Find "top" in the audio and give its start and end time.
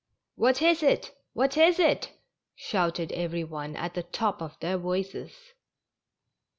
4.01-4.41